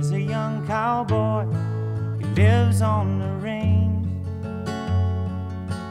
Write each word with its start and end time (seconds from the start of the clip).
is 0.00 0.12
a 0.12 0.20
young 0.20 0.66
cowboy. 0.66 1.44
He 2.18 2.24
lives 2.34 2.80
on 2.80 3.18
the 3.18 3.32
range. 3.46 4.08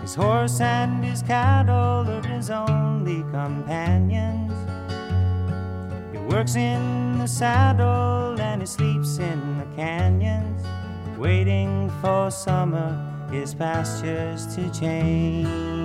His 0.01 0.15
horse 0.15 0.59
and 0.59 1.05
his 1.05 1.21
cattle 1.21 2.09
are 2.09 2.27
his 2.27 2.49
only 2.49 3.21
companions. 3.31 4.51
He 6.11 6.17
works 6.17 6.55
in 6.55 7.19
the 7.19 7.27
saddle 7.27 8.41
and 8.41 8.63
he 8.63 8.67
sleeps 8.67 9.19
in 9.19 9.59
the 9.59 9.67
canyons, 9.75 10.63
waiting 11.19 11.91
for 12.01 12.31
summer, 12.31 12.89
his 13.31 13.53
pastures 13.53 14.47
to 14.55 14.71
change. 14.71 15.78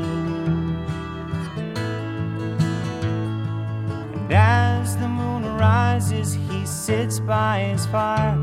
He 6.64 6.68
sits 6.68 7.20
by 7.20 7.60
his 7.60 7.84
fire, 7.84 8.38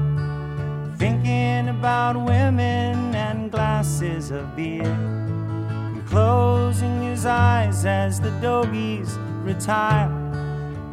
thinking 0.97 1.69
about 1.69 2.15
women 2.15 3.15
and 3.15 3.49
glasses 3.49 4.29
of 4.29 4.55
beer. 4.55 4.83
And 4.83 6.05
closing 6.05 7.01
his 7.01 7.25
eyes 7.25 7.83
as 7.83 8.21
the 8.21 8.29
dogies 8.39 9.17
retire, 9.41 10.11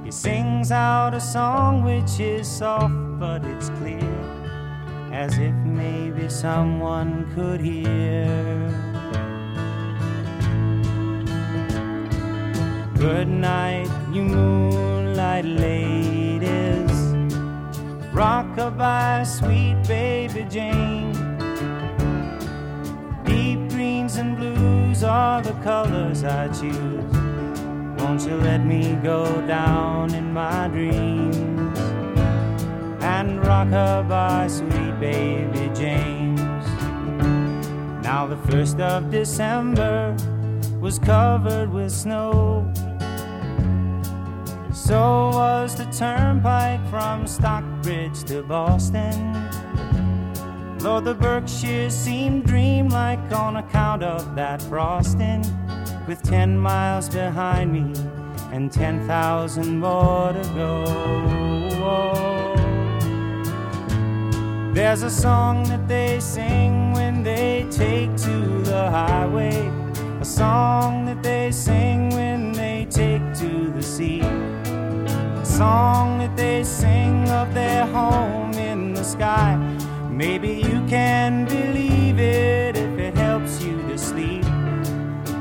he 0.02 0.10
sings 0.10 0.72
out 0.72 1.12
a 1.12 1.20
song 1.20 1.84
which 1.84 2.18
is 2.18 2.48
soft 2.48 2.94
but 3.20 3.44
it's 3.44 3.68
clear, 3.78 4.14
as 5.12 5.36
if 5.36 5.54
maybe 5.66 6.30
someone 6.30 7.30
could 7.34 7.60
hear. 7.60 8.24
Good 12.96 13.28
night, 13.28 13.90
you 14.14 14.22
moonlight 14.22 15.44
ladies. 15.44 16.97
Rockabye, 18.18 19.24
sweet 19.24 19.76
baby 19.86 20.44
James. 20.50 21.16
Deep 23.24 23.70
greens 23.70 24.16
and 24.16 24.36
blues 24.36 25.04
are 25.04 25.40
the 25.40 25.52
colors 25.62 26.24
I 26.24 26.48
choose. 26.48 27.14
Won't 27.96 28.22
you 28.22 28.34
let 28.34 28.66
me 28.66 28.98
go 29.04 29.24
down 29.46 30.14
in 30.14 30.32
my 30.32 30.66
dreams 30.66 31.78
and 33.04 33.38
rockabye, 33.38 34.50
sweet 34.50 34.98
baby 34.98 35.70
James? 35.72 36.66
Now 38.02 38.26
the 38.26 38.38
first 38.50 38.80
of 38.80 39.12
December 39.12 40.16
was 40.80 40.98
covered 40.98 41.72
with 41.72 41.92
snow. 41.92 42.66
So 44.72 45.17
was 45.62 45.74
the 45.74 45.86
turnpike 45.86 46.80
from 46.88 47.26
Stockbridge 47.26 48.22
to 48.22 48.44
Boston. 48.44 49.34
Lord, 50.78 51.04
the 51.04 51.14
Berkshires 51.14 51.94
seemed 51.94 52.46
dreamlike 52.46 53.32
on 53.32 53.56
account 53.56 54.04
of 54.04 54.36
that 54.36 54.62
frosting. 54.62 55.42
With 56.06 56.22
ten 56.22 56.56
miles 56.56 57.08
behind 57.08 57.72
me 57.72 57.86
and 58.52 58.70
ten 58.70 59.04
thousand 59.08 59.80
more 59.80 60.32
to 60.32 60.44
go. 60.54 60.74
There's 64.72 65.02
a 65.02 65.10
song 65.10 65.64
that 65.70 65.88
they 65.88 66.20
sing 66.20 66.92
when 66.92 67.24
they 67.24 67.66
take 67.68 68.16
to 68.28 68.62
the 68.62 68.90
highway, 68.90 69.58
a 70.20 70.24
song 70.24 71.04
that 71.06 71.20
they 71.20 71.50
sing 71.50 71.97
song 75.58 76.18
that 76.18 76.36
they 76.36 76.62
sing 76.62 77.28
of 77.30 77.52
their 77.52 77.84
home 77.86 78.52
in 78.52 78.94
the 78.94 79.02
sky. 79.02 79.56
Maybe 80.08 80.50
you 80.50 80.86
can 80.86 81.46
believe 81.46 82.20
it 82.20 82.76
if 82.76 82.96
it 82.96 83.16
helps 83.16 83.60
you 83.64 83.76
to 83.88 83.98
sleep. 83.98 84.44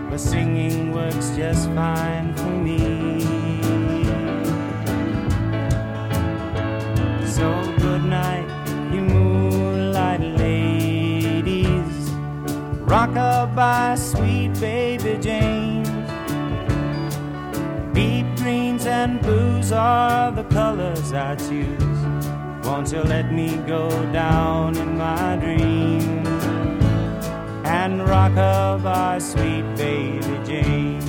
But 0.10 0.20
singing 0.20 0.92
works 0.92 1.30
just 1.36 1.70
fine 1.76 2.34
for 2.34 2.56
me. 2.68 3.22
So 7.38 7.48
good 7.78 8.04
night, 8.04 8.50
you 8.92 9.02
moonlight 9.02 10.22
ladies. 10.22 11.96
Rock 12.90 13.12
Rockabye, 13.12 13.98
sweet 14.00 14.60
baby 14.60 15.20
James. 15.22 15.77
and 19.04 19.22
blues 19.22 19.72
are 19.72 20.32
the 20.32 20.44
colors 20.46 21.14
I 21.14 21.36
choose. 21.36 22.02
Won't 22.66 22.92
you 22.92 23.04
let 23.04 23.32
me 23.32 23.58
go 23.76 23.90
down 24.12 24.76
in 24.76 24.98
my 24.98 25.36
dream 25.44 26.26
and 27.80 28.08
rock 28.08 28.36
by 28.84 29.20
sweet 29.20 29.66
baby 29.76 30.34
James? 30.50 31.07